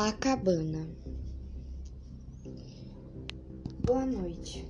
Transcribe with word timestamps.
A 0.00 0.12
cabana. 0.12 0.88
Boa 3.84 4.06
noite. 4.06 4.64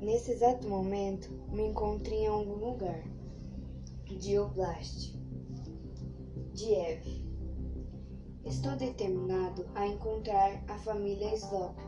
Nesse 0.00 0.32
exato 0.32 0.68
momento, 0.68 1.30
me 1.52 1.68
encontro 1.68 2.12
em 2.12 2.26
algum 2.26 2.56
lugar. 2.56 3.00
De 4.06 4.36
Oblast. 4.40 5.16
De 6.52 6.74
Eve. 6.74 7.24
Estou 8.44 8.74
determinado 8.74 9.64
a 9.76 9.86
encontrar 9.86 10.60
a 10.66 10.76
família 10.78 11.32
Slop. 11.36 11.78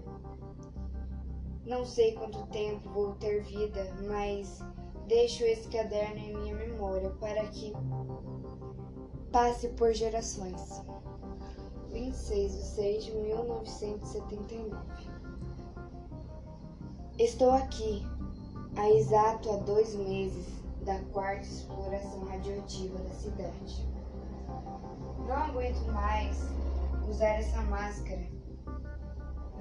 Não 1.66 1.84
sei 1.84 2.12
quanto 2.12 2.46
tempo 2.46 2.88
vou 2.90 3.16
ter 3.16 3.42
vida, 3.42 3.92
mas 4.06 4.60
deixo 5.08 5.42
esse 5.42 5.66
caderno 5.66 6.18
em 6.18 6.36
minha 6.36 6.54
memória 6.54 7.10
para 7.18 7.44
que 7.48 7.72
passe 9.32 9.70
por 9.70 9.92
gerações. 9.92 10.80
26 11.94 12.52
de 12.52 12.62
6 12.62 13.04
de 13.04 13.12
1979. 13.12 14.76
Estou 17.20 17.52
aqui, 17.52 18.04
há 18.76 18.90
exato 18.90 19.52
há 19.52 19.56
dois 19.58 19.94
meses, 19.94 20.44
da 20.84 20.98
quarta 21.12 21.46
exploração 21.46 22.24
radioativa 22.24 22.98
da 22.98 23.10
cidade. 23.10 23.88
Não 25.20 25.36
aguento 25.36 25.86
mais 25.92 26.36
usar 27.08 27.38
essa 27.38 27.62
máscara. 27.62 28.26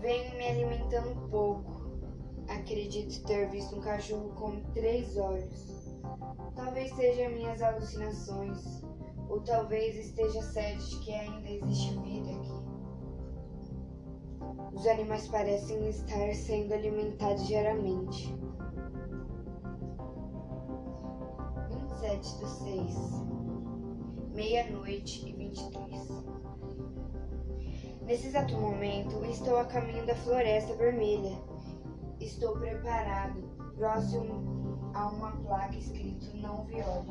Venho 0.01 0.35
me 0.35 0.47
alimentando 0.47 1.29
pouco. 1.29 1.83
Acredito 2.49 3.23
ter 3.25 3.47
visto 3.51 3.75
um 3.75 3.81
cachorro 3.81 4.29
com 4.31 4.59
três 4.73 5.15
olhos. 5.17 5.95
Talvez 6.55 6.93
sejam 6.95 7.29
minhas 7.29 7.61
alucinações 7.61 8.83
ou 9.33 9.41
talvez 9.41 9.97
esteja 9.97 10.43
certo 10.43 10.85
de 10.91 10.99
que 10.99 11.11
ainda 11.11 11.49
existe 11.49 11.97
vida 12.01 12.29
aqui. 12.29 12.53
Os 14.75 14.85
animais 14.85 15.27
parecem 15.27 15.89
estar 15.89 16.35
sendo 16.35 16.71
alimentados 16.71 17.47
diariamente. 17.47 18.31
27 21.67 22.37
do 22.37 22.47
6, 22.47 22.95
meia-noite 24.35 25.27
e 25.27 25.33
23. 25.33 26.23
Nesse 28.03 28.27
exato 28.27 28.55
momento, 28.55 29.25
estou 29.25 29.57
a 29.57 29.65
caminho 29.65 30.05
da 30.05 30.13
Floresta 30.13 30.75
Vermelha. 30.75 31.35
Estou 32.19 32.55
preparado, 32.59 33.41
próximo 33.75 34.91
a 34.93 35.07
uma 35.07 35.31
placa 35.37 35.75
escrito 35.75 36.37
Não 36.37 36.65
Viole. 36.65 37.09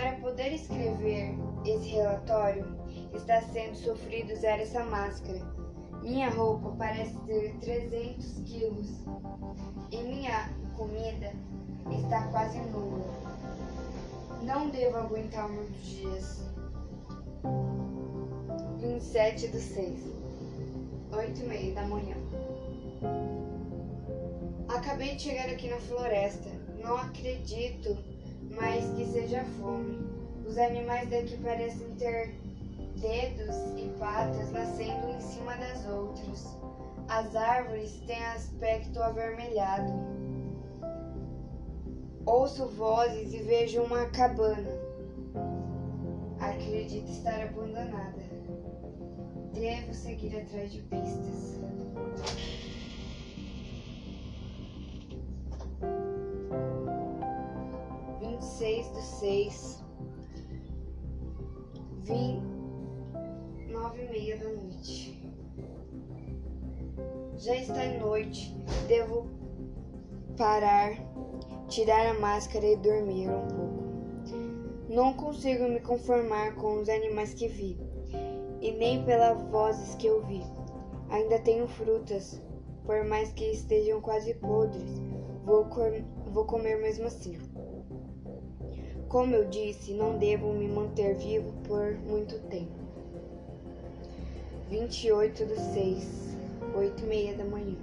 Para 0.00 0.12
poder 0.12 0.54
escrever 0.54 1.34
esse 1.62 1.88
relatório, 1.88 2.64
está 3.12 3.42
sendo 3.42 3.76
sofrido 3.76 4.32
usar 4.32 4.58
essa 4.58 4.82
máscara. 4.82 5.38
Minha 6.00 6.30
roupa 6.30 6.74
parece 6.78 7.14
ter 7.26 7.54
300 7.60 8.26
quilos 8.46 8.88
e 9.90 9.98
minha 9.98 10.48
comida 10.74 11.34
está 11.98 12.28
quase 12.28 12.58
nula. 12.60 13.04
Não 14.42 14.70
devo 14.70 14.96
aguentar 14.96 15.46
muitos 15.50 15.84
dias. 15.84 16.44
27 18.78 19.48
do 19.48 19.58
6, 19.60 20.00
8 21.12 21.40
e 21.40 21.44
meia 21.44 21.74
da 21.74 21.82
manhã. 21.82 22.16
Acabei 24.66 25.16
de 25.16 25.24
chegar 25.24 25.50
aqui 25.50 25.68
na 25.68 25.76
floresta. 25.76 26.48
Não 26.82 26.96
acredito 26.96 27.98
mais 28.50 28.84
que 28.94 29.06
seja 29.06 29.44
fome. 29.60 29.98
Os 30.46 30.58
animais 30.58 31.08
daqui 31.08 31.36
parecem 31.38 31.94
ter 31.96 32.34
dedos 33.00 33.56
e 33.76 33.88
patas 33.98 34.50
nascendo 34.50 35.08
em 35.08 35.20
cima 35.20 35.54
das 35.56 35.86
outras. 35.86 36.46
As 37.08 37.34
árvores 37.34 37.92
têm 38.06 38.22
aspecto 38.26 39.00
avermelhado. 39.02 39.92
Ouço 42.26 42.66
vozes 42.66 43.32
e 43.32 43.38
vejo 43.38 43.82
uma 43.82 44.06
cabana. 44.06 44.70
Acredito 46.38 47.10
estar 47.10 47.42
abandonada. 47.42 48.20
Devo 49.52 49.92
seguir 49.92 50.36
atrás 50.36 50.70
de 50.70 50.82
pistas. 50.82 51.58
6 58.80 58.88
do 58.92 59.00
6, 59.02 59.84
20, 61.98 62.42
9 63.68 64.02
e 64.02 64.08
meia 64.08 64.38
da 64.38 64.48
noite. 64.48 65.22
Já 67.36 67.56
está 67.56 67.84
noite, 67.98 68.56
devo 68.88 69.26
parar, 70.36 70.92
tirar 71.68 72.06
a 72.06 72.14
máscara 72.20 72.66
e 72.66 72.76
dormir 72.76 73.28
um 73.28 73.46
pouco. 73.48 73.80
Não 74.88 75.12
consigo 75.12 75.68
me 75.68 75.80
conformar 75.80 76.54
com 76.54 76.80
os 76.80 76.88
animais 76.88 77.34
que 77.34 77.48
vi, 77.48 77.78
e 78.62 78.72
nem 78.72 79.04
pelas 79.04 79.42
vozes 79.50 79.94
que 79.96 80.08
ouvi. 80.08 80.42
Ainda 81.10 81.38
tenho 81.40 81.68
frutas, 81.68 82.40
por 82.86 83.04
mais 83.04 83.30
que 83.32 83.44
estejam 83.44 84.00
quase 84.00 84.32
podres, 84.34 84.98
vou, 85.44 85.66
com 85.66 86.02
vou 86.32 86.46
comer 86.46 86.80
mesmo 86.80 87.06
assim. 87.06 87.49
Como 89.10 89.34
eu 89.34 89.44
disse, 89.48 89.92
não 89.92 90.16
devo 90.18 90.52
me 90.52 90.68
manter 90.68 91.16
vivo 91.16 91.52
por 91.66 91.98
muito 91.98 92.38
tempo. 92.48 92.70
28 94.68 95.46
de 95.46 95.56
6, 95.56 96.36
8 96.76 97.02
e 97.02 97.06
meia 97.08 97.36
da 97.36 97.44
manhã. 97.44 97.76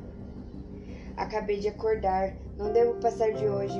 Acabei 1.17 1.59
de 1.59 1.67
acordar, 1.67 2.33
não 2.55 2.71
devo 2.71 3.01
passar 3.01 3.33
de 3.33 3.45
hoje. 3.45 3.77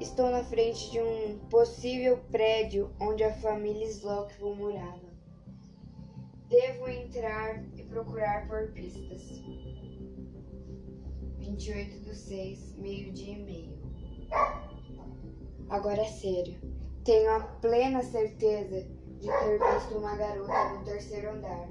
Estou 0.00 0.30
na 0.30 0.42
frente 0.42 0.90
de 0.90 0.98
um 0.98 1.38
possível 1.50 2.16
prédio 2.32 2.90
onde 2.98 3.22
a 3.22 3.34
família 3.34 3.86
Slockville 3.88 4.56
morava. 4.56 5.10
Devo 6.48 6.88
entrar 6.88 7.62
e 7.76 7.82
procurar 7.82 8.48
por 8.48 8.72
pistas. 8.72 9.42
28 11.38 12.00
de 12.00 12.14
6, 12.14 12.76
meio-dia 12.78 13.34
e 13.34 13.42
meio. 13.42 14.69
Agora 15.70 16.02
é 16.02 16.08
sério. 16.08 16.60
Tenho 17.04 17.30
a 17.30 17.40
plena 17.40 18.02
certeza 18.02 18.84
de 19.20 19.28
ter 19.28 19.58
visto 19.58 19.98
uma 19.98 20.16
garota 20.16 20.74
no 20.74 20.84
terceiro 20.84 21.30
andar. 21.30 21.68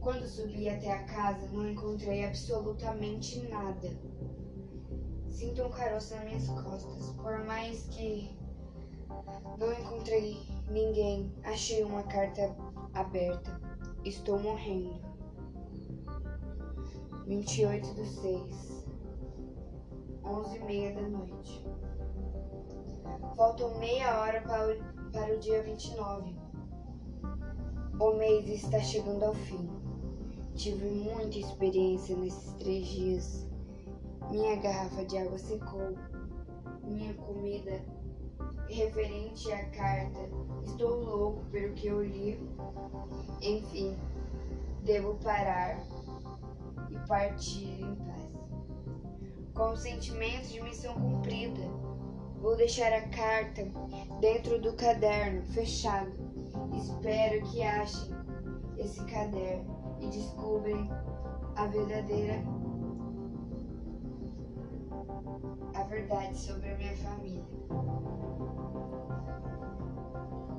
Quando 0.00 0.26
subi 0.26 0.68
até 0.68 0.90
a 0.90 1.04
casa, 1.04 1.46
não 1.52 1.70
encontrei 1.70 2.24
absolutamente 2.24 3.38
nada. 3.48 3.88
Sinto 5.28 5.62
um 5.62 5.70
caroço 5.70 6.12
nas 6.16 6.24
minhas 6.24 6.48
costas. 6.48 7.10
Por 7.22 7.44
mais 7.44 7.86
que 7.86 8.36
não 9.58 9.72
encontrei 9.72 10.42
ninguém, 10.68 11.32
achei 11.44 11.84
uma 11.84 12.02
carta 12.02 12.52
aberta. 12.94 13.60
Estou 14.04 14.40
morrendo. 14.40 15.00
28 17.28 17.94
do 17.94 18.04
6, 18.04 18.86
11 20.24 20.56
e 20.56 20.64
meia 20.64 20.94
da 20.94 21.02
noite. 21.02 21.64
Faltam 23.36 23.78
meia 23.78 24.20
hora 24.20 24.42
para 24.42 24.74
o, 24.74 25.10
para 25.10 25.34
o 25.34 25.38
dia 25.38 25.62
29. 25.62 26.36
O 27.98 28.12
mês 28.14 28.46
está 28.48 28.78
chegando 28.80 29.24
ao 29.24 29.34
fim. 29.34 29.70
Tive 30.54 30.84
muita 30.84 31.38
experiência 31.38 32.14
nesses 32.16 32.52
três 32.54 32.86
dias. 32.86 33.46
Minha 34.30 34.56
garrafa 34.56 35.04
de 35.06 35.16
água 35.16 35.38
secou. 35.38 35.96
Minha 36.84 37.14
comida 37.14 37.82
referente 38.68 39.50
à 39.50 39.64
carta. 39.70 40.28
Estou 40.66 41.02
louco 41.02 41.44
pelo 41.46 41.74
que 41.74 41.86
eu 41.86 42.04
li. 42.04 42.38
Enfim, 43.40 43.96
devo 44.84 45.14
parar 45.16 45.78
e 46.90 47.08
partir 47.08 47.80
em 47.82 47.94
paz. 47.94 48.30
Com 49.54 49.72
o 49.72 49.76
sentimento 49.76 50.48
de 50.48 50.60
missão 50.62 50.94
cumprida. 50.94 51.91
Vou 52.42 52.56
deixar 52.56 52.92
a 52.92 53.02
carta 53.02 53.64
dentro 54.20 54.60
do 54.60 54.72
caderno, 54.72 55.44
fechado. 55.52 56.10
Espero 56.76 57.40
que 57.46 57.62
achem 57.62 58.10
esse 58.76 59.00
caderno 59.04 59.96
e 60.00 60.08
descobrem 60.08 60.90
a 61.54 61.66
verdadeira 61.66 62.42
a 65.74 65.82
verdade 65.84 66.36
sobre 66.36 66.68
a 66.68 66.76
minha 66.78 66.96
família. 66.96 67.44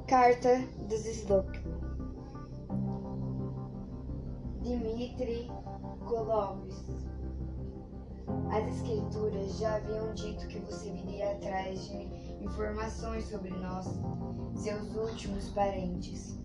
Carta 0.07 0.65
dos 0.87 1.05
Slok. 1.05 1.59
Dmitri 4.61 5.51
Kolovs 6.07 7.03
as 8.53 8.67
escrituras 8.67 9.57
já 9.57 9.77
haviam 9.77 10.13
dito 10.13 10.47
que 10.47 10.59
você 10.59 10.91
viria 10.91 11.31
atrás 11.31 11.87
de 11.87 12.07
informações 12.39 13.25
sobre 13.25 13.49
nós, 13.49 13.87
seus 14.55 14.95
últimos 14.95 15.49
parentes. 15.49 16.39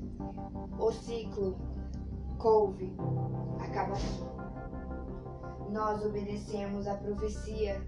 O 0.78 0.90
ciclo 0.90 1.58
couve 2.38 2.96
acaba 3.60 3.93
aqui. 3.93 5.70
Nós 5.70 6.02
obedecemos 6.02 6.87
a 6.87 6.94
profecia 6.94 7.78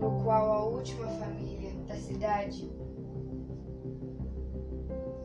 no 0.00 0.22
qual 0.22 0.52
a 0.52 0.64
última 0.64 1.06
família 1.08 1.74
da 1.86 1.96
cidade 1.96 2.72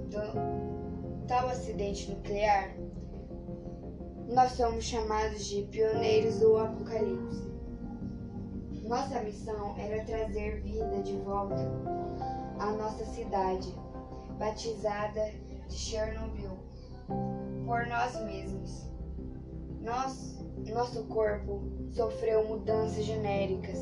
do 0.09 1.25
tal 1.27 1.47
acidente 1.47 2.12
nuclear, 2.12 2.75
nós 4.27 4.51
somos 4.51 4.83
chamados 4.83 5.45
de 5.45 5.63
pioneiros 5.63 6.39
do 6.39 6.57
apocalipse. 6.57 7.46
Nossa 8.88 9.19
missão 9.19 9.75
era 9.78 10.01
trazer 10.06 10.62
vida 10.62 11.04
de 11.04 11.18
volta 11.18 11.62
à 12.57 12.72
nossa 12.72 13.04
cidade, 13.04 13.75
batizada 14.39 15.30
de 15.68 15.75
Chernobyl, 15.75 16.57
por 17.66 17.86
nós 17.88 18.18
mesmos. 18.22 18.86
Nós, 19.81 20.39
nosso 20.69 21.04
corpo 21.07 21.63
sofreu 21.92 22.48
mudanças 22.48 23.04
genéricas. 23.04 23.78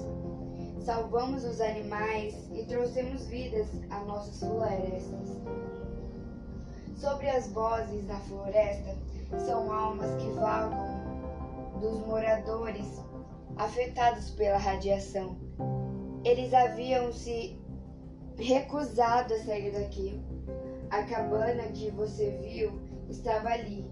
Salvamos 0.83 1.43
os 1.43 1.61
animais 1.61 2.33
e 2.51 2.65
trouxemos 2.65 3.27
vidas 3.27 3.67
a 3.91 3.99
nossas 4.05 4.39
florestas. 4.39 5.29
Sobre 6.95 7.29
as 7.29 7.51
vozes 7.51 8.07
da 8.07 8.17
floresta 8.21 8.97
são 9.45 9.71
almas 9.71 10.09
que 10.15 10.29
vagam 10.31 11.79
dos 11.79 11.99
moradores 12.07 13.05
afetados 13.57 14.31
pela 14.31 14.57
radiação. 14.57 15.37
Eles 16.23 16.53
haviam 16.53 17.11
se 17.11 17.59
recusado 18.37 19.33
a 19.33 19.39
sair 19.39 19.71
daqui. 19.71 20.21
A 20.89 21.03
cabana 21.03 21.63
que 21.73 21.89
você 21.91 22.31
viu 22.41 22.71
estava 23.09 23.49
ali 23.49 23.89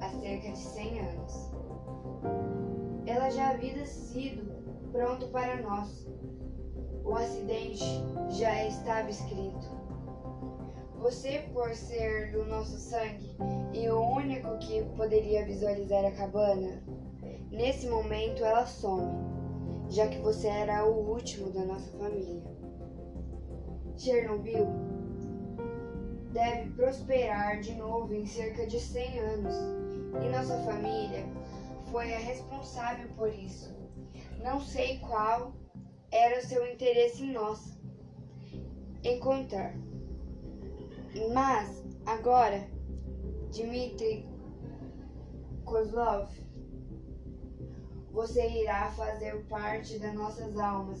há 0.00 0.08
cerca 0.08 0.52
de 0.52 0.58
100 0.58 1.00
anos. 1.00 1.50
Ela 3.06 3.30
já 3.30 3.50
havia 3.50 3.84
sido 3.86 4.52
pronto 4.92 5.28
para 5.28 5.60
nós. 5.62 6.06
O 7.04 7.14
acidente 7.14 7.84
já 8.30 8.64
estava 8.66 9.10
escrito. 9.10 9.82
Você, 10.98 11.44
por 11.52 11.74
ser 11.74 12.30
do 12.30 12.44
nosso 12.44 12.78
sangue 12.78 13.36
e 13.72 13.88
o 13.88 14.00
único 14.00 14.56
que 14.58 14.84
poderia 14.96 15.44
visualizar 15.44 16.04
a 16.04 16.12
cabana, 16.12 16.80
nesse 17.52 17.86
momento 17.86 18.44
ela 18.44 18.66
some, 18.66 19.12
já 19.90 20.08
que 20.08 20.18
você 20.18 20.48
era 20.48 20.84
o 20.84 21.10
último 21.10 21.50
da 21.50 21.64
nossa 21.64 21.90
família. 21.98 22.42
Chernobyl 23.96 24.66
deve 26.32 26.70
prosperar 26.70 27.60
de 27.60 27.74
novo 27.74 28.14
em 28.14 28.24
cerca 28.24 28.66
de 28.66 28.80
100 28.80 29.18
anos 29.18 29.54
e 30.24 30.28
nossa 30.30 30.58
família 30.62 31.24
foi 31.90 32.12
a 32.14 32.18
responsável 32.18 33.06
por 33.16 33.28
isso. 33.28 33.70
Não 34.42 34.58
sei 34.58 34.98
qual 35.00 35.52
era 36.10 36.38
o 36.38 36.42
seu 36.42 36.66
interesse 36.72 37.22
em 37.22 37.32
nós 37.32 37.78
encontrar. 39.04 39.74
Mas 41.34 41.84
agora, 42.06 42.66
Dmitry 43.50 44.26
Kozlov, 45.64 46.30
você 48.12 48.46
irá 48.62 48.90
fazer 48.90 49.42
parte 49.48 49.98
das 49.98 50.14
nossas 50.14 50.58
almas 50.58 51.00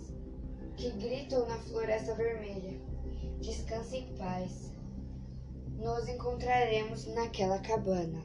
que 0.76 0.90
gritam 0.92 1.46
na 1.46 1.58
floresta 1.58 2.14
vermelha. 2.14 2.80
Descanse 3.40 3.98
em 3.98 4.16
paz. 4.16 4.72
Nos 5.76 6.08
encontraremos 6.08 7.06
naquela 7.14 7.58
cabana. 7.58 8.22